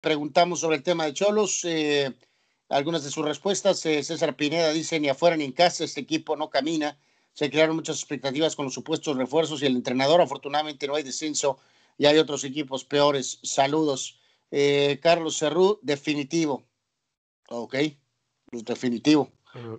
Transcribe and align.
preguntamos 0.00 0.60
sobre 0.60 0.76
el 0.76 0.82
tema 0.82 1.04
de 1.04 1.14
Cholos. 1.14 1.64
Eh, 1.64 2.12
algunas 2.68 3.04
de 3.04 3.10
sus 3.10 3.24
respuestas. 3.24 3.84
Eh, 3.86 4.02
César 4.02 4.36
Pineda 4.36 4.72
dice: 4.72 5.00
ni 5.00 5.08
afuera 5.08 5.36
ni 5.36 5.44
en 5.44 5.52
casa, 5.52 5.84
este 5.84 6.00
equipo 6.00 6.36
no 6.36 6.50
camina. 6.50 6.98
Se 7.32 7.50
crearon 7.50 7.76
muchas 7.76 7.96
expectativas 7.96 8.56
con 8.56 8.64
los 8.64 8.74
supuestos 8.74 9.16
refuerzos 9.16 9.62
y 9.62 9.66
el 9.66 9.76
entrenador. 9.76 10.20
Afortunadamente 10.20 10.86
no 10.86 10.94
hay 10.94 11.02
descenso 11.02 11.58
y 11.96 12.06
hay 12.06 12.18
otros 12.18 12.44
equipos 12.44 12.84
peores. 12.84 13.38
Saludos. 13.42 14.20
Eh, 14.50 14.98
Carlos 15.02 15.38
Cerrú, 15.38 15.78
definitivo. 15.82 16.64
Ok, 17.48 17.76
pues 18.46 18.64
definitivo. 18.64 19.30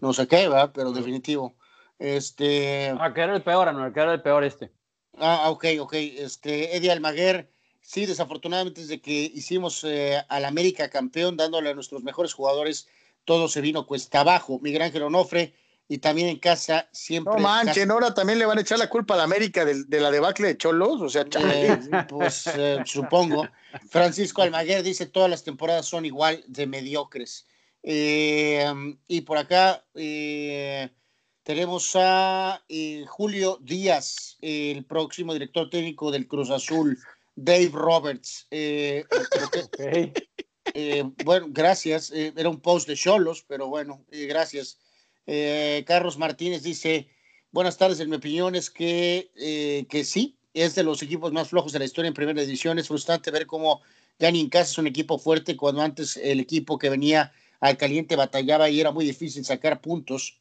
No 0.02 0.12
sé 0.12 0.28
qué, 0.28 0.50
¿verdad? 0.50 0.72
Pero 0.74 0.92
definitivo. 0.92 1.56
Este. 1.98 2.90
Ah, 3.00 3.14
que 3.14 3.22
era 3.22 3.36
el 3.36 3.44
peor, 3.44 3.74
no, 3.74 3.94
que 3.94 4.00
era 4.00 4.14
el 4.14 4.22
peor 4.22 4.44
este. 4.44 4.72
Ah, 5.18 5.50
ok, 5.50 5.66
ok. 5.80 5.94
Este, 5.94 6.76
Eddie 6.76 6.92
Almaguer, 6.92 7.52
sí, 7.82 8.06
desafortunadamente 8.06 8.82
desde 8.82 9.02
que 9.02 9.32
hicimos 9.34 9.84
eh, 9.84 10.24
al 10.30 10.46
América 10.46 10.90
campeón, 10.90 11.38
dándole 11.38 11.70
a 11.70 11.74
nuestros 11.74 12.04
mejores 12.04 12.34
jugadores, 12.34 12.88
todo 13.26 13.48
se 13.48 13.62
vino 13.62 13.86
cuesta 13.86 14.22
abajo. 14.22 14.60
Miguel 14.62 14.84
Ángel 14.84 15.04
Onofre, 15.04 15.54
y 15.88 15.98
también 15.98 16.30
en 16.30 16.40
casa 16.40 16.88
siempre. 16.94 17.34
No 17.34 17.40
manchen, 17.40 17.92
ahora 17.92 18.14
también 18.14 18.40
le 18.40 18.46
van 18.46 18.58
a 18.58 18.62
echar 18.62 18.80
la 18.80 18.88
culpa 18.88 19.16
a 19.16 19.18
la 19.18 19.24
América 19.24 19.66
de, 19.66 20.00
la 20.00 20.10
debacle 20.10 20.48
de 20.48 20.58
Cholos, 20.58 21.02
o 21.02 21.10
sea, 21.10 21.26
eh, 21.44 21.80
pues 22.08 22.48
eh, 22.48 22.78
supongo. 22.86 23.46
Francisco 23.90 24.42
Almaguer 24.42 24.84
dice: 24.84 25.06
todas 25.08 25.30
las 25.30 25.44
temporadas 25.44 25.86
son 25.86 26.06
igual 26.06 26.44
de 26.48 26.66
mediocres. 26.66 27.46
y 27.84 29.22
por 29.22 29.38
acá 29.38 29.84
tenemos 31.44 31.92
a 31.96 32.64
Julio 33.08 33.60
Díaz, 33.62 34.38
el 34.40 34.86
próximo 34.86 35.34
director 35.34 35.70
técnico 35.70 36.10
del 36.10 36.26
Cruz 36.26 36.52
Azul, 36.52 36.98
Dave 37.44 37.72
Roberts. 37.74 38.48
Eh, 38.52 39.06
eh, 40.74 41.04
bueno, 41.24 41.48
gracias. 41.50 42.12
Eh, 42.12 42.34
era 42.36 42.50
un 42.50 42.60
post 42.60 42.88
de 42.88 42.96
Cholos, 42.96 43.44
pero 43.48 43.68
bueno, 43.68 44.06
gracias. 44.10 44.78
Carlos 45.86 46.18
Martínez 46.18 46.62
dice, 46.62 47.08
buenas 47.52 47.78
tardes, 47.78 48.00
en 48.02 48.10
mi 48.10 48.18
opinión 48.18 48.54
es 48.56 48.70
que, 48.70 49.32
que 49.90 50.04
sí, 50.04 50.38
es 50.54 50.76
de 50.76 50.84
los 50.84 51.02
equipos 51.04 51.32
más 51.32 51.50
flojos 51.50 51.72
de 51.72 51.80
la 51.80 51.86
historia 51.86 52.10
en 52.10 52.14
primera 52.14 52.42
edición. 52.42 52.80
Es 52.80 52.90
frustrante 52.90 53.32
ver 53.32 53.46
cómo 53.46 53.82
ya 54.20 54.30
ni 54.30 54.42
en 54.42 54.50
casa 54.50 54.72
es 54.72 54.78
un 54.78 54.88
equipo 54.88 55.18
fuerte 55.18 55.56
cuando 55.56 55.82
antes 55.82 56.18
el 56.18 56.42
equipo 56.42 56.78
que 56.78 56.90
venía 56.90 57.32
al 57.62 57.78
caliente 57.78 58.18
batallaba 58.18 58.70
y 58.70 58.82
era 58.82 58.92
muy 58.92 59.06
difícil 59.06 59.46
sacar 59.46 59.80
puntos 59.80 60.41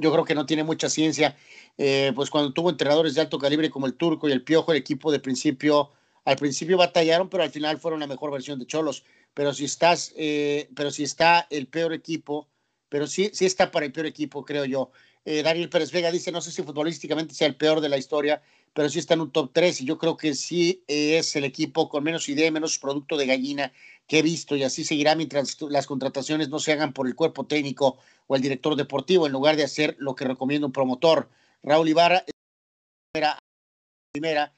yo 0.00 0.12
creo 0.12 0.24
que 0.24 0.34
no 0.34 0.46
tiene 0.46 0.64
mucha 0.64 0.88
ciencia. 0.88 1.36
Eh, 1.78 2.12
pues 2.14 2.30
cuando 2.30 2.52
tuvo 2.52 2.70
entrenadores 2.70 3.14
de 3.14 3.20
alto 3.20 3.38
calibre 3.38 3.70
como 3.70 3.86
el 3.86 3.94
Turco 3.94 4.28
y 4.28 4.32
el 4.32 4.42
Piojo, 4.42 4.72
el 4.72 4.78
equipo 4.78 5.12
de 5.12 5.20
principio, 5.20 5.90
al 6.24 6.36
principio 6.36 6.76
batallaron, 6.76 7.28
pero 7.28 7.42
al 7.42 7.50
final 7.50 7.78
fueron 7.78 8.00
la 8.00 8.06
mejor 8.06 8.30
versión 8.30 8.58
de 8.58 8.66
Cholos. 8.66 9.04
Pero 9.34 9.52
si 9.52 9.66
estás, 9.66 10.14
eh, 10.16 10.68
pero 10.74 10.90
si 10.90 11.02
está 11.02 11.46
el 11.50 11.66
peor 11.66 11.92
equipo, 11.92 12.48
pero 12.88 13.06
sí, 13.06 13.30
sí 13.32 13.44
está 13.44 13.70
para 13.70 13.86
el 13.86 13.92
peor 13.92 14.06
equipo, 14.06 14.44
creo 14.44 14.64
yo. 14.64 14.90
Eh, 15.24 15.42
Daniel 15.42 15.68
Pérez 15.68 15.90
Vega 15.90 16.10
dice, 16.10 16.30
no 16.32 16.40
sé 16.40 16.52
si 16.52 16.62
futbolísticamente 16.62 17.34
sea 17.34 17.48
el 17.48 17.56
peor 17.56 17.80
de 17.80 17.88
la 17.88 17.98
historia, 17.98 18.42
pero 18.76 18.90
sí 18.90 18.98
está 18.98 19.14
en 19.14 19.22
un 19.22 19.32
top 19.32 19.52
3 19.54 19.80
y 19.80 19.86
yo 19.86 19.96
creo 19.96 20.18
que 20.18 20.34
sí 20.34 20.84
es 20.86 21.34
el 21.34 21.44
equipo 21.44 21.88
con 21.88 22.04
menos 22.04 22.28
idea, 22.28 22.50
menos 22.50 22.78
producto 22.78 23.16
de 23.16 23.24
gallina 23.24 23.72
que 24.06 24.18
he 24.18 24.22
visto 24.22 24.54
y 24.54 24.64
así 24.64 24.84
seguirá 24.84 25.14
mientras 25.14 25.58
las 25.62 25.86
contrataciones 25.86 26.50
no 26.50 26.58
se 26.58 26.72
hagan 26.72 26.92
por 26.92 27.06
el 27.06 27.14
cuerpo 27.14 27.46
técnico 27.46 27.96
o 28.26 28.36
el 28.36 28.42
director 28.42 28.76
deportivo 28.76 29.24
en 29.24 29.32
lugar 29.32 29.56
de 29.56 29.64
hacer 29.64 29.96
lo 29.98 30.14
que 30.14 30.26
recomienda 30.26 30.66
un 30.66 30.74
promotor. 30.74 31.30
Raúl 31.62 31.88
Ibarra, 31.88 32.22
primera, 33.14 33.38
primera 34.12 34.52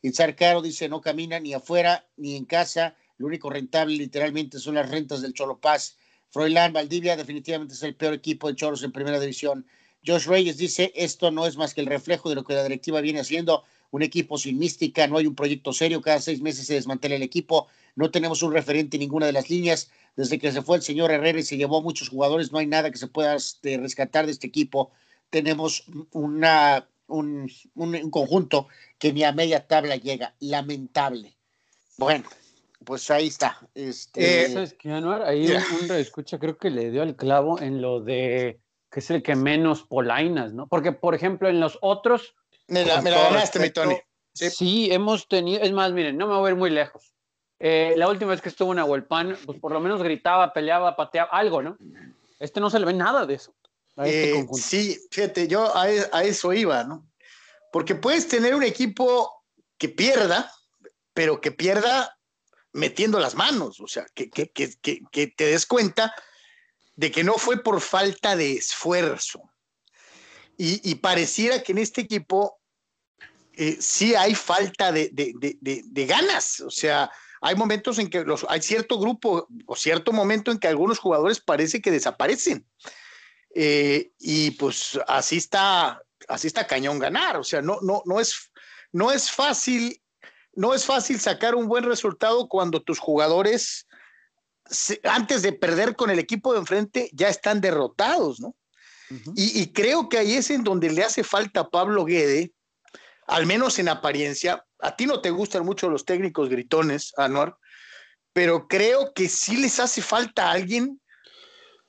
Itzar 0.00 0.36
Caro 0.36 0.62
dice 0.62 0.88
no 0.88 1.00
camina 1.00 1.40
ni 1.40 1.52
afuera 1.52 2.08
ni 2.16 2.36
en 2.36 2.44
casa, 2.44 2.94
lo 3.16 3.26
único 3.26 3.50
rentable 3.50 3.96
literalmente 3.96 4.60
son 4.60 4.76
las 4.76 4.88
rentas 4.88 5.20
del 5.20 5.34
Cholo 5.34 5.58
Paz. 5.58 5.98
Froilán 6.30 6.72
Valdivia 6.72 7.16
definitivamente 7.16 7.74
es 7.74 7.82
el 7.82 7.96
peor 7.96 8.14
equipo 8.14 8.46
de 8.46 8.54
Choros 8.54 8.84
en 8.84 8.92
primera 8.92 9.18
división. 9.18 9.66
Josh 10.06 10.26
Reyes 10.26 10.56
dice 10.56 10.92
esto 10.94 11.30
no 11.30 11.46
es 11.46 11.56
más 11.56 11.74
que 11.74 11.80
el 11.80 11.86
reflejo 11.86 12.28
de 12.28 12.34
lo 12.34 12.44
que 12.44 12.54
la 12.54 12.62
directiva 12.62 13.00
viene 13.00 13.20
haciendo 13.20 13.64
un 13.90 14.02
equipo 14.02 14.38
sin 14.38 14.58
mística, 14.58 15.06
no 15.06 15.18
hay 15.18 15.26
un 15.26 15.34
proyecto 15.34 15.72
serio, 15.72 16.00
cada 16.00 16.20
seis 16.20 16.40
meses 16.40 16.66
se 16.66 16.74
desmantela 16.74 17.14
el 17.14 17.22
equipo, 17.22 17.68
no 17.94 18.10
tenemos 18.10 18.42
un 18.42 18.52
referente 18.52 18.96
en 18.96 19.00
ninguna 19.00 19.26
de 19.26 19.32
las 19.32 19.48
líneas, 19.48 19.90
desde 20.16 20.38
que 20.38 20.52
se 20.52 20.62
fue 20.62 20.76
el 20.76 20.82
señor 20.82 21.10
Herrera 21.10 21.38
y 21.38 21.42
se 21.42 21.56
llevó 21.56 21.78
a 21.78 21.82
muchos 21.82 22.08
jugadores, 22.08 22.52
no 22.52 22.58
hay 22.58 22.66
nada 22.66 22.90
que 22.90 22.98
se 22.98 23.06
pueda 23.06 23.34
este, 23.34 23.78
rescatar 23.78 24.26
de 24.26 24.32
este 24.32 24.46
equipo, 24.46 24.90
tenemos 25.30 25.84
una, 26.12 26.86
un, 27.06 27.50
conjunto 28.10 28.68
que 28.98 29.12
ni 29.12 29.24
a 29.24 29.32
media 29.32 29.66
tabla 29.66 29.96
llega, 29.96 30.34
lamentable. 30.40 31.36
Bueno, 31.96 32.24
pues 32.84 33.10
ahí 33.10 33.28
está. 33.28 33.58
Este... 33.74 34.44
Eh, 34.44 34.52
¿Sabes 34.52 34.74
qué, 34.74 34.90
Anuar? 34.90 35.22
Ahí 35.22 35.50
un, 35.82 35.90
escucha 35.92 36.38
creo 36.38 36.56
que 36.56 36.70
le 36.70 36.90
dio 36.90 37.02
el 37.02 37.16
clavo 37.16 37.60
en 37.60 37.82
lo 37.82 38.00
de 38.00 38.60
que 38.90 39.00
es 39.00 39.10
el 39.10 39.22
que 39.22 39.36
menos 39.36 39.82
polainas, 39.82 40.52
¿no? 40.52 40.66
Porque, 40.66 40.92
por 40.92 41.14
ejemplo, 41.14 41.48
en 41.48 41.60
los 41.60 41.78
otros 41.80 42.34
me 42.68 42.84
la, 42.84 43.00
ganaste, 43.00 43.58
mi 43.58 43.70
Tony. 43.70 43.96
Sí. 44.32 44.88
hemos 44.92 45.26
tenido, 45.26 45.62
es 45.62 45.72
más, 45.72 45.92
miren, 45.92 46.16
no 46.16 46.28
me 46.28 46.36
voy 46.36 46.48
a 46.48 46.52
ir 46.52 46.56
muy 46.56 46.70
lejos. 46.70 47.12
Eh, 47.58 47.94
la 47.96 48.08
última 48.08 48.30
vez 48.30 48.40
que 48.40 48.50
estuvo 48.50 48.72
en 48.72 48.78
Aguelpan, 48.78 49.36
pues 49.44 49.58
por 49.58 49.72
lo 49.72 49.80
menos 49.80 50.02
gritaba, 50.02 50.52
peleaba, 50.52 50.94
pateaba, 50.94 51.30
algo, 51.30 51.60
¿no? 51.60 51.76
Este 52.38 52.60
no 52.60 52.70
se 52.70 52.78
le 52.78 52.86
ve 52.86 52.92
nada 52.92 53.26
de 53.26 53.34
eso. 53.34 53.52
Este 53.96 54.38
eh, 54.38 54.46
sí, 54.52 54.98
fíjate, 55.10 55.48
yo 55.48 55.76
a, 55.76 55.88
eso 56.22 56.52
iba, 56.52 56.84
¿no? 56.84 57.08
Porque 57.72 57.96
puedes 57.96 58.28
tener 58.28 58.54
un 58.54 58.62
equipo 58.62 59.44
que 59.76 59.88
pierda, 59.88 60.52
pero 61.12 61.40
que 61.40 61.50
pierda 61.50 62.16
metiendo 62.72 63.18
las 63.18 63.34
manos, 63.34 63.80
o 63.80 63.88
sea, 63.88 64.06
que, 64.14 64.30
que, 64.30 64.50
que, 64.50 64.70
que, 65.10 65.26
te 65.26 65.46
des 65.46 65.66
cuenta 65.66 66.14
de 66.98 67.12
que 67.12 67.22
no 67.22 67.34
fue 67.34 67.62
por 67.62 67.80
falta 67.80 68.34
de 68.34 68.54
esfuerzo. 68.54 69.40
Y, 70.56 70.96
pareciera 70.96 71.62
que 71.62 71.70
en 71.70 71.78
este 71.78 72.00
equipo 72.00 72.58
eh, 73.52 73.76
sí 73.78 74.16
hay 74.16 74.34
falta 74.34 74.90
de, 74.90 75.08
ganas. 76.08 76.58
O 76.58 76.70
sea, 76.70 77.08
hay 77.40 77.54
momentos 77.54 78.00
en 78.00 78.10
que 78.10 78.24
los, 78.24 78.44
hay 78.48 78.60
cierto 78.62 78.98
grupo 78.98 79.46
o 79.66 79.76
cierto 79.76 80.12
momento 80.12 80.50
en 80.50 80.58
que 80.58 80.66
algunos 80.66 80.98
jugadores 80.98 81.38
parece 81.38 81.80
que 81.80 81.92
desaparecen. 81.92 82.66
Eh, 83.54 84.10
y 84.18 84.50
pues 84.52 84.98
así 85.06 85.36
está, 85.36 86.02
así 86.26 86.48
está 86.48 86.66
cañón 86.66 86.98
ganar. 86.98 87.36
O 87.36 87.44
sea, 87.44 87.62
no, 87.62 87.78
no, 87.80 88.02
no, 88.06 88.18
es, 88.18 88.50
no 88.90 89.12
es 89.12 89.30
fácil, 89.30 90.02
no 90.52 90.74
es 90.74 90.84
fácil 90.84 91.20
sacar 91.20 91.54
un 91.54 91.68
buen 91.68 91.84
resultado 91.84 92.48
cuando 92.48 92.82
tus 92.82 92.98
jugadores, 92.98 93.86
antes 95.04 95.42
de 95.42 95.52
perder 95.52 95.96
con 95.96 96.10
el 96.10 96.18
equipo 96.18 96.52
de 96.52 96.60
enfrente, 96.60 97.10
ya 97.12 97.28
están 97.28 97.60
derrotados, 97.60 98.40
¿no? 98.40 98.54
y, 99.34 99.62
y, 99.62 99.72
creo 99.72 100.10
que 100.10 100.18
ahí 100.18 100.34
es 100.34 100.50
en 100.50 100.62
donde 100.62 100.90
le 100.90 101.02
hace 101.02 101.24
falta 101.24 101.60
a 101.60 101.70
Pablo 101.70 102.04
Guede 102.04 102.52
al 103.28 103.46
menos 103.46 103.78
en 103.78 103.88
apariencia. 103.88 104.64
A 104.80 104.96
ti 104.96 105.06
no 105.06 105.20
te 105.20 105.30
gustan 105.30 105.64
mucho 105.64 105.88
los 105.88 106.04
técnicos 106.04 106.48
gritones, 106.48 107.12
Anuar, 107.16 107.56
pero 108.32 108.66
creo 108.66 109.12
que 109.14 109.28
sí 109.28 109.56
les 109.56 109.78
hace 109.78 110.02
falta 110.02 110.50
alguien 110.50 111.00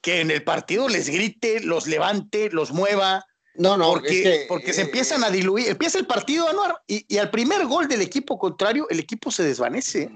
que 0.01 0.21
en 0.21 0.31
el 0.31 0.43
partido 0.43 0.87
les 0.87 1.09
grite, 1.09 1.61
los 1.61 1.87
levante, 1.87 2.49
los 2.51 2.71
mueva. 2.71 3.25
No, 3.55 3.77
no, 3.77 3.91
porque, 3.93 4.45
porque 4.47 4.73
se 4.73 4.81
empiezan 4.81 5.23
a 5.23 5.29
diluir. 5.29 5.69
Empieza 5.69 5.97
el 5.97 6.07
partido, 6.07 6.47
Anuar, 6.47 6.81
y, 6.87 7.17
al 7.17 7.29
primer 7.31 7.65
gol 7.65 7.87
del 7.87 8.01
equipo 8.01 8.37
contrario, 8.37 8.87
el 8.89 8.99
equipo 8.99 9.31
se 9.31 9.43
desvanece. 9.43 10.09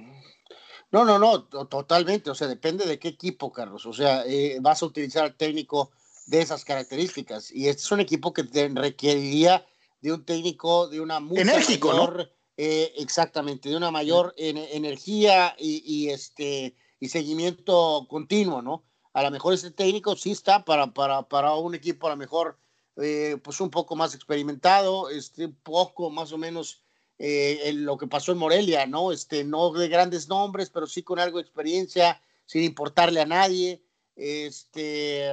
No, 0.94 1.04
no, 1.04 1.18
no, 1.18 1.44
totalmente. 1.44 2.30
O 2.30 2.36
sea, 2.36 2.48
depende 2.48 2.86
de 2.86 3.00
qué 3.00 3.08
equipo, 3.08 3.52
Carlos. 3.52 3.84
O 3.88 3.94
sea, 3.94 4.24
eh, 4.28 4.60
vas 4.62 4.84
a 4.84 4.86
utilizar 4.86 5.24
al 5.24 5.36
técnico 5.36 5.90
de 6.28 6.40
esas 6.42 6.64
características. 6.64 7.52
Y 7.52 7.68
este 7.68 7.82
es 7.82 7.92
un 7.92 8.00
equipo 8.00 8.32
que 8.32 8.44
te 8.44 8.70
requeriría 8.70 9.66
de 10.02 10.14
un 10.14 10.24
técnico 10.24 10.88
de 10.88 11.02
una 11.02 11.20
mucha 11.20 11.46
mayor, 11.46 12.32
eh, 12.58 12.94
exactamente, 12.96 13.70
de 13.70 13.76
una 13.76 13.90
mayor 13.90 14.36
energía 14.38 15.56
y, 15.58 16.10
este 16.10 16.76
y 17.00 17.10
seguimiento 17.10 18.06
continuo, 18.08 18.62
¿no? 18.62 18.84
A 19.14 19.24
lo 19.24 19.32
mejor 19.32 19.56
ese 19.56 19.72
técnico 19.72 20.16
sí 20.16 20.32
está 20.32 20.64
para, 20.64 20.94
para, 20.94 21.24
para 21.24 21.56
un 21.56 21.74
equipo 21.74 22.06
a 22.06 22.12
lo 22.12 22.18
mejor 22.18 22.60
eh, 22.98 23.38
pues 23.44 23.60
un 23.62 23.72
poco 23.72 23.96
más 23.96 24.14
experimentado, 24.14 25.10
este, 25.10 25.50
poco 25.50 26.12
más 26.12 26.32
o 26.32 26.38
menos 26.38 26.83
eh, 27.20 27.72
lo 27.74 27.98
que 27.98 28.08
pasó 28.08 28.32
en 28.32 28.40
Morelia, 28.40 28.86
¿no? 28.86 29.12
Este, 29.12 29.44
no 29.44 29.72
de 29.72 29.88
grandes 29.88 30.28
nombres, 30.28 30.70
pero 30.70 30.88
sí 30.88 31.04
con 31.04 31.20
algo 31.20 31.38
de 31.38 31.44
experiencia, 31.44 32.22
sin 32.46 32.64
importarle 32.64 33.22
a 33.22 33.26
nadie. 33.26 33.82
Este, 34.16 35.32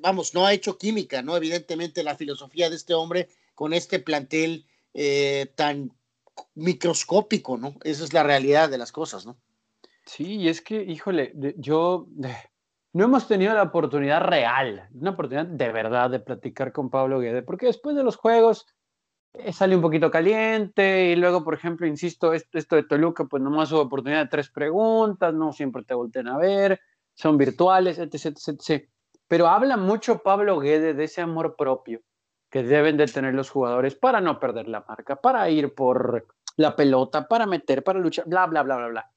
vamos, 0.00 0.34
no 0.34 0.46
ha 0.46 0.52
hecho 0.52 0.76
química, 0.76 1.22
¿no? 1.22 1.36
Evidentemente 1.36 2.02
la 2.02 2.16
filosofía 2.16 2.68
de 2.68 2.76
este 2.76 2.94
hombre 2.94 3.28
con 3.54 3.72
este 3.72 4.00
plantel 4.00 4.66
eh, 4.92 5.52
tan 5.54 5.92
microscópico, 6.54 7.56
¿no? 7.56 7.74
Esa 7.84 8.04
es 8.04 8.12
la 8.12 8.22
realidad 8.22 8.68
de 8.68 8.78
las 8.78 8.92
cosas, 8.92 9.26
¿no? 9.26 9.36
Sí, 10.06 10.36
y 10.36 10.48
es 10.48 10.60
que, 10.60 10.82
híjole, 10.82 11.32
yo 11.56 12.06
no 12.92 13.04
hemos 13.04 13.26
tenido 13.26 13.54
la 13.54 13.62
oportunidad 13.62 14.20
real, 14.22 14.88
una 14.92 15.10
oportunidad 15.10 15.46
de 15.46 15.72
verdad 15.72 16.10
de 16.10 16.20
platicar 16.20 16.72
con 16.72 16.90
Pablo 16.90 17.20
Guede, 17.20 17.42
porque 17.42 17.66
después 17.66 17.96
de 17.96 18.02
los 18.02 18.16
juegos, 18.16 18.66
eh, 18.66 18.83
sale 19.52 19.76
un 19.76 19.82
poquito 19.82 20.10
caliente 20.10 21.10
y 21.10 21.16
luego, 21.16 21.42
por 21.44 21.54
ejemplo, 21.54 21.86
insisto, 21.86 22.32
esto, 22.32 22.76
de 22.76 22.84
Toluca, 22.84 23.24
pues 23.24 23.42
nomás 23.42 23.72
hubo 23.72 23.80
oportunidad 23.80 24.24
de 24.24 24.28
tres 24.28 24.50
preguntas, 24.50 25.34
no 25.34 25.52
siempre 25.52 25.82
te 25.82 25.94
voltean 25.94 26.28
a 26.28 26.38
ver, 26.38 26.80
son 27.14 27.36
virtuales, 27.36 27.98
etc, 27.98 28.36
etc, 28.36 28.88
Pero 29.26 29.48
habla 29.48 29.76
mucho 29.76 30.18
Pablo 30.18 30.58
Guede 30.60 30.94
de 30.94 31.04
ese 31.04 31.20
amor 31.20 31.56
propio 31.56 32.00
que 32.50 32.62
deben 32.62 32.96
de 32.96 33.06
tener 33.06 33.34
los 33.34 33.50
jugadores 33.50 33.96
para 33.96 34.20
no 34.20 34.38
perder 34.38 34.68
la 34.68 34.84
marca, 34.86 35.16
para 35.16 35.50
ir 35.50 35.74
por 35.74 36.26
la 36.56 36.76
pelota, 36.76 37.26
para 37.26 37.46
meter, 37.46 37.82
para 37.82 37.98
luchar, 37.98 38.26
bla, 38.28 38.46
bla, 38.46 38.62
bla, 38.62 38.76
bla, 38.76 38.88
bla. 38.88 39.10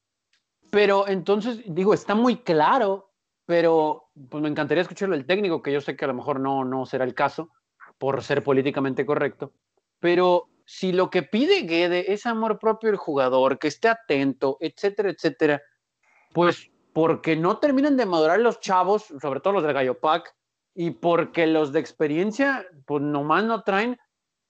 Pero 0.71 1.07
entonces, 1.07 1.61
digo, 1.67 1.93
está 1.93 2.15
muy 2.15 2.37
claro, 2.37 3.11
pero 3.45 4.09
pues 4.29 4.41
me 4.41 4.49
encantaría 4.49 4.81
escucharlo 4.81 5.13
el 5.13 5.27
técnico, 5.27 5.61
que 5.61 5.71
yo 5.71 5.81
sé 5.81 5.95
que 5.95 6.05
a 6.05 6.07
lo 6.07 6.15
mejor 6.15 6.39
no, 6.39 6.65
no 6.65 6.87
será 6.87 7.05
el 7.05 7.13
caso, 7.13 7.51
por 7.99 8.23
ser 8.23 8.43
políticamente 8.43 9.05
correcto, 9.05 9.53
pero 9.99 10.49
si 10.65 10.91
lo 10.91 11.09
que 11.09 11.23
pide 11.23 11.61
Guede 11.61 12.11
es 12.11 12.25
amor 12.25 12.59
propio 12.59 12.89
del 12.89 12.97
jugador, 12.97 13.57
que 13.57 13.69
esté 13.69 13.87
atento, 13.87 14.57
etcétera, 14.59 15.09
etcétera, 15.09 15.61
pues 16.33 16.69
porque 16.93 17.35
no 17.35 17.59
terminan 17.59 17.95
de 17.95 18.05
madurar 18.05 18.39
los 18.39 18.59
chavos, 18.59 19.05
sobre 19.21 19.39
todo 19.39 19.53
los 19.53 19.63
del 19.63 19.73
Gallo 19.73 19.99
Pack, 19.99 20.35
y 20.73 20.91
porque 20.91 21.47
los 21.47 21.71
de 21.71 21.79
experiencia, 21.79 22.65
pues 22.85 23.01
nomás 23.01 23.43
no 23.43 23.63
traen, 23.63 23.97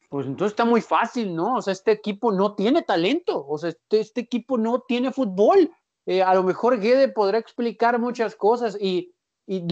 pues 0.10 0.26
entonces 0.26 0.54
está 0.54 0.66
muy 0.66 0.82
fácil, 0.82 1.36
¿no? 1.36 1.56
O 1.56 1.62
sea, 1.62 1.74
este 1.74 1.92
equipo 1.92 2.32
no 2.32 2.56
tiene 2.56 2.82
talento, 2.82 3.46
o 3.48 3.58
sea, 3.58 3.70
este, 3.70 4.00
este 4.00 4.22
equipo 4.22 4.58
no 4.58 4.82
tiene 4.88 5.12
fútbol. 5.12 5.72
Eh, 6.06 6.24
a 6.24 6.34
lo 6.34 6.44
mejor 6.44 6.80
Guede 6.80 7.10
podrá 7.10 7.38
explicar 7.38 8.00
muchas 8.00 8.36
cosas 8.36 8.78
y 8.80 9.14
y 9.50 9.66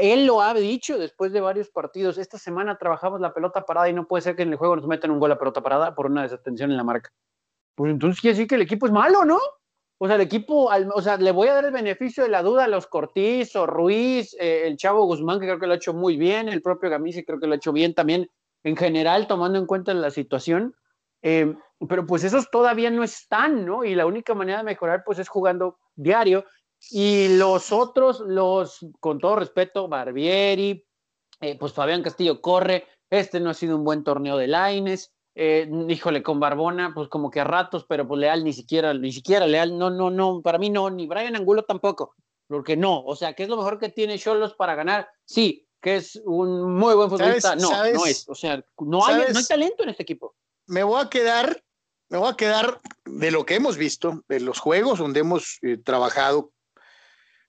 él 0.00 0.26
lo 0.26 0.42
ha 0.42 0.52
dicho 0.52 0.98
después 0.98 1.32
de 1.32 1.40
varios 1.40 1.70
partidos. 1.70 2.18
Esta 2.18 2.38
semana 2.38 2.76
trabajamos 2.76 3.20
la 3.20 3.32
pelota 3.32 3.64
parada 3.64 3.88
y 3.88 3.92
no 3.92 4.08
puede 4.08 4.22
ser 4.22 4.34
que 4.34 4.42
en 4.42 4.50
el 4.50 4.56
juego 4.56 4.74
nos 4.74 4.88
metan 4.88 5.12
un 5.12 5.20
gol 5.20 5.30
a 5.30 5.38
pelota 5.38 5.62
parada 5.62 5.94
por 5.94 6.06
una 6.06 6.22
desatención 6.22 6.72
en 6.72 6.76
la 6.76 6.82
marca. 6.82 7.12
Pues 7.76 7.92
entonces 7.92 8.20
quiere 8.20 8.34
decir 8.34 8.48
que 8.48 8.56
el 8.56 8.62
equipo 8.62 8.86
es 8.86 8.92
malo, 8.92 9.24
¿no? 9.24 9.38
O 9.98 10.08
sea, 10.08 10.16
el 10.16 10.22
equipo, 10.22 10.68
o 10.68 11.02
sea, 11.02 11.18
le 11.18 11.30
voy 11.30 11.46
a 11.46 11.54
dar 11.54 11.66
el 11.66 11.70
beneficio 11.70 12.24
de 12.24 12.30
la 12.30 12.42
duda 12.42 12.64
a 12.64 12.68
los 12.68 12.88
Cortiz 12.88 13.54
o 13.54 13.64
Ruiz, 13.64 14.34
eh, 14.40 14.66
el 14.66 14.76
Chavo 14.76 15.04
Guzmán, 15.04 15.38
que 15.38 15.46
creo 15.46 15.60
que 15.60 15.68
lo 15.68 15.74
ha 15.74 15.76
hecho 15.76 15.94
muy 15.94 16.16
bien, 16.16 16.48
el 16.48 16.60
propio 16.60 16.90
Gamisi 16.90 17.24
creo 17.24 17.38
que 17.38 17.46
lo 17.46 17.52
ha 17.52 17.56
hecho 17.56 17.72
bien 17.72 17.94
también, 17.94 18.28
en 18.64 18.76
general, 18.76 19.28
tomando 19.28 19.60
en 19.60 19.66
cuenta 19.66 19.94
la 19.94 20.10
situación. 20.10 20.74
Eh, 21.22 21.54
pero 21.88 22.04
pues 22.04 22.24
esos 22.24 22.50
todavía 22.50 22.90
no 22.90 23.04
están, 23.04 23.64
¿no? 23.64 23.84
Y 23.84 23.94
la 23.94 24.06
única 24.06 24.34
manera 24.34 24.58
de 24.58 24.64
mejorar, 24.64 25.04
pues 25.06 25.20
es 25.20 25.28
jugando 25.28 25.78
diario 25.94 26.44
y 26.90 27.36
los 27.36 27.72
otros, 27.72 28.20
los, 28.20 28.86
con 29.00 29.18
todo 29.18 29.36
respeto, 29.36 29.88
Barbieri, 29.88 30.84
eh, 31.40 31.58
pues 31.58 31.72
Fabián 31.72 32.02
Castillo 32.02 32.40
corre, 32.40 32.86
este 33.10 33.40
no 33.40 33.50
ha 33.50 33.54
sido 33.54 33.76
un 33.76 33.84
buen 33.84 34.04
torneo 34.04 34.36
de 34.36 34.46
Laines, 34.46 35.12
eh, 35.34 35.68
híjole, 35.88 36.22
con 36.22 36.40
Barbona, 36.40 36.92
pues 36.94 37.08
como 37.08 37.30
que 37.30 37.40
a 37.40 37.44
ratos, 37.44 37.86
pero 37.88 38.06
pues 38.06 38.20
Leal 38.20 38.44
ni 38.44 38.52
siquiera, 38.52 38.92
ni 38.94 39.12
siquiera 39.12 39.46
Leal, 39.46 39.78
no, 39.78 39.90
no, 39.90 40.10
no, 40.10 40.42
para 40.42 40.58
mí 40.58 40.70
no, 40.70 40.90
ni 40.90 41.06
Brian 41.06 41.36
Angulo 41.36 41.64
tampoco, 41.64 42.14
porque 42.46 42.76
no, 42.76 43.02
o 43.04 43.16
sea, 43.16 43.32
¿qué 43.34 43.44
es 43.44 43.48
lo 43.48 43.56
mejor 43.56 43.78
que 43.78 43.88
tiene 43.88 44.18
Cholos 44.18 44.54
para 44.54 44.74
ganar? 44.74 45.08
Sí, 45.24 45.66
que 45.80 45.96
es 45.96 46.20
un 46.24 46.74
muy 46.74 46.94
buen 46.94 47.08
futbolista, 47.08 47.56
no, 47.56 47.70
no 47.70 48.06
es, 48.06 48.28
o 48.28 48.34
sea, 48.34 48.62
no 48.78 49.06
hay, 49.06 49.32
no 49.32 49.38
hay 49.38 49.46
talento 49.46 49.82
en 49.82 49.88
este 49.88 50.02
equipo. 50.02 50.34
Me 50.66 50.84
voy 50.84 51.02
a 51.02 51.08
quedar, 51.08 51.64
me 52.08 52.18
voy 52.18 52.28
a 52.28 52.36
quedar 52.36 52.80
de 53.04 53.30
lo 53.30 53.46
que 53.46 53.54
hemos 53.54 53.76
visto, 53.76 54.22
de 54.28 54.40
los 54.40 54.58
juegos 54.60 54.98
donde 54.98 55.20
hemos 55.20 55.58
eh, 55.62 55.78
trabajado 55.78 56.52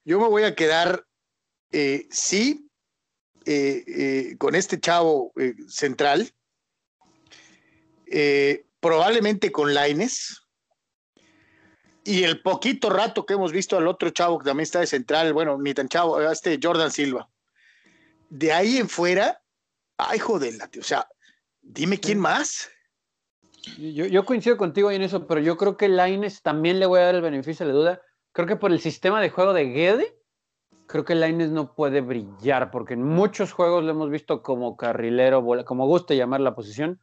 yo 0.05 0.19
me 0.19 0.27
voy 0.27 0.43
a 0.43 0.55
quedar, 0.55 1.05
eh, 1.71 2.07
sí, 2.11 2.69
eh, 3.45 3.83
eh, 3.87 4.37
con 4.37 4.55
este 4.55 4.79
chavo 4.79 5.33
central, 5.67 6.31
probablemente 8.79 9.51
con 9.51 9.73
Laines. 9.73 10.39
Y 12.05 12.23
el 12.23 12.41
poquito 12.41 12.89
rato 12.89 13.25
que 13.25 13.33
hemos 13.33 13.53
visto 13.53 13.77
al 13.77 13.87
otro 13.87 14.09
chavo 14.09 14.37
que 14.37 14.45
también 14.45 14.63
está 14.63 14.81
de 14.81 14.87
central, 14.87 15.31
bueno, 15.31 15.57
ni 15.57 15.73
tan 15.73 15.87
chavo, 15.87 16.21
este 16.21 16.59
Jordan 16.61 16.91
Silva. 16.91 17.29
De 18.29 18.51
ahí 18.51 18.77
en 18.77 18.89
fuera, 18.89 19.41
ay, 19.97 20.19
joder, 20.19 20.53
o 20.79 20.83
sea, 20.83 21.07
dime 21.61 21.97
quién 21.97 22.19
más. 22.19 22.69
Yo, 23.77 24.05
yo, 24.05 24.25
coincido 24.25 24.57
contigo 24.57 24.91
en 24.91 25.01
eso, 25.01 25.25
pero 25.25 25.39
yo 25.39 25.55
creo 25.55 25.77
que 25.77 25.87
Laines 25.87 26.41
también 26.41 26.81
le 26.81 26.85
voy 26.85 26.99
a 26.99 27.05
dar 27.05 27.15
el 27.15 27.21
beneficio 27.21 27.65
de 27.65 27.71
la 27.71 27.79
duda 27.79 28.01
creo 28.33 28.47
que 28.47 28.55
por 28.57 28.71
el 28.71 28.81
sistema 28.81 29.21
de 29.21 29.29
juego 29.29 29.53
de 29.53 29.65
Guede, 29.65 30.17
creo 30.87 31.05
que 31.05 31.15
Laines 31.15 31.51
no 31.51 31.73
puede 31.73 32.01
brillar, 32.01 32.71
porque 32.71 32.95
en 32.95 33.03
muchos 33.03 33.53
juegos 33.53 33.83
lo 33.83 33.91
hemos 33.91 34.09
visto 34.09 34.43
como 34.43 34.75
carrilero, 34.75 35.45
como 35.65 35.87
guste 35.87 36.17
llamar 36.17 36.41
la 36.41 36.55
posición, 36.55 36.99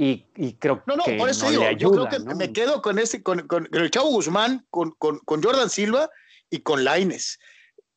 y, 0.00 0.22
creo 0.60 0.80
no, 0.86 0.94
no, 0.94 1.02
que 1.02 1.16
por 1.16 1.28
eso 1.28 1.50
digo, 1.50 1.68
yo 1.72 1.90
creo 1.90 2.08
que 2.08 2.20
me 2.20 2.52
quedo 2.52 2.80
con 2.82 3.00
ese, 3.00 3.20
con, 3.20 3.44
el 3.72 3.90
Chavo 3.90 4.10
Guzmán, 4.10 4.64
con, 4.70 4.94
Jordan 5.26 5.68
Silva 5.68 6.08
y 6.50 6.60
con 6.60 6.84
Laines. 6.84 7.40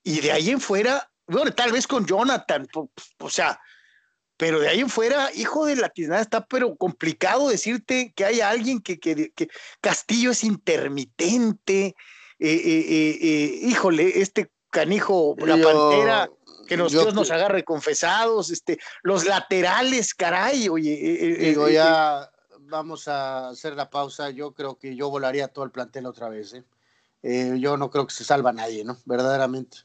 Y 0.03 0.19
de 0.19 0.31
ahí 0.31 0.49
en 0.49 0.59
fuera, 0.59 1.11
bueno, 1.27 1.53
tal 1.53 1.71
vez 1.71 1.85
con 1.85 2.07
Jonathan, 2.07 2.67
o 3.19 3.29
sea, 3.29 3.59
pero 4.35 4.59
de 4.59 4.69
ahí 4.69 4.79
en 4.79 4.89
fuera, 4.89 5.29
hijo 5.35 5.67
de 5.67 5.75
la 5.75 5.89
tiznada, 5.89 6.21
está 6.21 6.43
pero 6.47 6.75
complicado 6.75 7.49
decirte 7.49 8.13
que 8.15 8.25
hay 8.25 8.41
alguien 8.41 8.81
que, 8.81 8.99
que, 8.99 9.31
que 9.35 9.49
Castillo 9.79 10.31
es 10.31 10.43
intermitente, 10.43 11.95
híjole, 12.47 14.21
este 14.21 14.51
canijo, 14.69 15.35
la 15.37 15.57
pantera, 15.57 16.29
que 16.67 16.77
nos, 16.77 16.91
Dios 16.91 17.13
nos 17.13 17.29
agarre 17.31 17.63
confesados, 17.63 18.49
este, 18.49 18.79
los 19.03 19.25
laterales, 19.25 20.13
caray, 20.13 20.69
oye. 20.69 21.37
digo, 21.39 21.69
ya 21.69 22.31
vamos 22.71 23.07
a 23.07 23.49
hacer 23.49 23.75
la 23.75 23.89
pausa. 23.89 24.31
Yo 24.31 24.53
creo 24.53 24.79
que 24.79 24.95
yo 24.95 25.09
volaría 25.09 25.49
todo 25.49 25.65
el 25.65 25.71
plantel 25.71 26.07
otra 26.07 26.29
vez. 26.29 26.55
yo 27.21 27.77
no 27.77 27.91
creo 27.91 28.07
que 28.07 28.13
se 28.13 28.23
salva 28.23 28.51
nadie, 28.51 28.83
¿no? 28.83 28.97
Verdaderamente. 29.05 29.79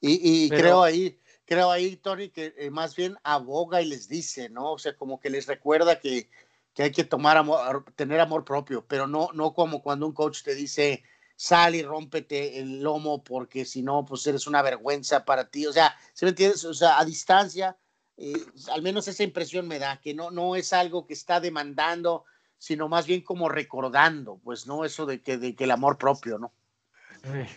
Y, 0.00 0.48
creo 0.48 0.82
ahí, 0.82 1.20
creo 1.44 1.70
ahí, 1.70 1.96
Tony, 1.96 2.30
que 2.30 2.70
más 2.72 2.96
bien 2.96 3.16
aboga 3.22 3.82
y 3.82 3.86
les 3.86 4.08
dice, 4.08 4.48
¿no? 4.48 4.72
O 4.72 4.78
sea, 4.78 4.96
como 4.96 5.20
que 5.20 5.28
les 5.28 5.46
recuerda 5.46 6.00
que, 6.00 6.30
que 6.74 6.84
hay 6.84 6.90
que 6.90 7.04
tomar 7.04 7.36
amor, 7.36 7.84
tener 7.94 8.18
amor 8.18 8.44
propio, 8.44 8.84
pero 8.88 9.06
no, 9.06 9.28
no 9.34 9.52
como 9.52 9.82
cuando 9.82 10.06
un 10.06 10.14
coach 10.14 10.42
te 10.42 10.54
dice, 10.54 11.04
sal 11.40 11.74
y 11.74 11.82
rómpete 11.82 12.60
el 12.60 12.82
lomo 12.82 13.24
porque 13.24 13.64
si 13.64 13.82
no, 13.82 14.04
pues 14.04 14.26
eres 14.26 14.46
una 14.46 14.60
vergüenza 14.60 15.24
para 15.24 15.48
ti. 15.48 15.66
O 15.66 15.72
sea, 15.72 15.96
¿se 16.12 16.26
me 16.26 16.30
entiendes? 16.30 16.66
O 16.66 16.74
sea, 16.74 16.98
a 16.98 17.04
distancia, 17.06 17.78
eh, 18.18 18.34
al 18.70 18.82
menos 18.82 19.08
esa 19.08 19.22
impresión 19.22 19.66
me 19.66 19.78
da, 19.78 19.98
que 20.02 20.12
no, 20.12 20.30
no 20.30 20.54
es 20.54 20.74
algo 20.74 21.06
que 21.06 21.14
está 21.14 21.40
demandando, 21.40 22.26
sino 22.58 22.90
más 22.90 23.06
bien 23.06 23.22
como 23.22 23.48
recordando, 23.48 24.38
pues, 24.44 24.66
¿no? 24.66 24.84
Eso 24.84 25.06
de 25.06 25.22
que, 25.22 25.38
de 25.38 25.56
que 25.56 25.64
el 25.64 25.70
amor 25.70 25.96
propio, 25.96 26.38
¿no? 26.38 26.52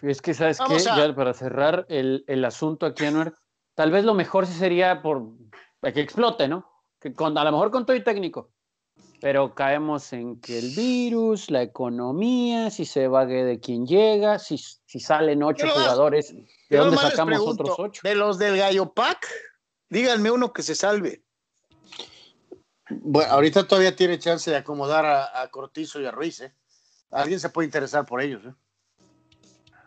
Es 0.01 0.21
que, 0.21 0.33
¿sabes 0.33 0.59
qué? 0.65 0.79
Ya 0.79 1.13
para 1.13 1.33
cerrar 1.33 1.85
el, 1.89 2.23
el 2.27 2.45
asunto 2.45 2.85
aquí, 2.85 3.03
Anuer, 3.03 3.33
tal 3.75 3.91
vez 3.91 4.05
lo 4.05 4.13
mejor 4.13 4.47
sí 4.47 4.53
sería 4.53 5.01
por 5.01 5.27
que 5.81 5.99
explote, 5.99 6.47
¿no? 6.47 6.71
Que 7.01 7.13
con, 7.13 7.37
a 7.37 7.43
lo 7.43 7.51
mejor 7.51 7.69
con 7.69 7.85
todo 7.85 7.97
y 7.97 8.03
técnico, 8.03 8.52
pero 9.23 9.55
caemos 9.55 10.11
en 10.11 10.41
que 10.41 10.59
el 10.59 10.75
virus, 10.75 11.49
la 11.49 11.61
economía, 11.61 12.69
si 12.69 12.83
se 12.83 13.07
vague 13.07 13.45
de 13.45 13.57
quién 13.61 13.87
llega, 13.87 14.37
si, 14.37 14.57
si 14.57 14.99
salen 14.99 15.41
ocho 15.43 15.65
jugadores, 15.69 16.35
¿de 16.69 16.77
dónde 16.77 16.97
sacamos 16.97 17.39
otros 17.39 17.73
ocho? 17.77 18.01
De 18.03 18.15
los 18.15 18.37
del 18.37 18.57
Gallo 18.57 18.91
Pack, 18.91 19.25
díganme 19.87 20.29
uno 20.29 20.51
que 20.51 20.61
se 20.61 20.75
salve. 20.75 21.23
Bueno, 22.89 23.31
ahorita 23.31 23.65
todavía 23.65 23.95
tiene 23.95 24.19
chance 24.19 24.51
de 24.51 24.57
acomodar 24.57 25.05
a, 25.05 25.49
Cortizo 25.51 26.01
y 26.01 26.05
a 26.05 26.11
Ruiz, 26.11 26.41
¿eh? 26.41 26.53
Alguien 27.09 27.39
se 27.39 27.47
puede 27.47 27.67
interesar 27.67 28.05
por 28.05 28.21
ellos, 28.21 28.43
¿eh? 28.43 28.53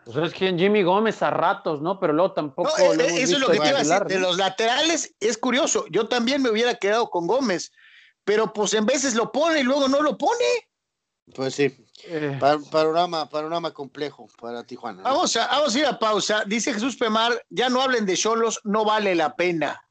Pues 0.03 0.17
es 0.17 0.33
que 0.33 0.51
Jimmy 0.57 0.81
Gómez 0.81 1.21
a 1.21 1.29
ratos, 1.29 1.79
¿no? 1.79 1.99
Pero 1.99 2.13
luego 2.13 2.31
tampoco. 2.31 2.71
No, 2.75 2.93
eh, 2.93 3.21
eso 3.21 3.35
es 3.35 3.39
lo 3.39 3.49
que 3.49 3.59
te 3.59 3.69
iba 3.69 3.77
a 3.77 3.83
decir. 3.83 4.03
De 4.05 4.19
los 4.19 4.37
laterales 4.37 5.13
es 5.19 5.37
curioso. 5.37 5.85
Yo 5.91 6.07
también 6.07 6.41
me 6.41 6.49
hubiera 6.49 6.73
quedado 6.73 7.11
con 7.11 7.27
Gómez 7.27 7.71
pero 8.27 8.51
pues 8.51 8.73
en 8.73 8.85
veces 8.85 9.15
lo 9.15 9.31
pone 9.31 9.61
y 9.61 9.63
luego 9.63 9.87
no 9.87 10.01
lo 10.01 10.17
pone. 10.17 10.43
Pues 11.33 11.55
sí, 11.55 11.73
eh. 12.03 12.37
panorama, 12.69 13.29
panorama 13.29 13.71
complejo 13.71 14.27
para 14.41 14.65
Tijuana. 14.65 15.01
Vamos, 15.01 15.37
a, 15.37 15.47
vamos 15.47 15.73
a 15.73 15.79
ir 15.79 15.85
a 15.85 15.97
pausa. 15.97 16.43
Dice 16.45 16.73
Jesús 16.73 16.97
Pemar, 16.97 17.41
ya 17.49 17.69
no 17.69 17.81
hablen 17.81 18.05
de 18.05 18.17
solos, 18.17 18.59
no 18.65 18.83
vale 18.83 19.15
la 19.15 19.33
pena. 19.37 19.81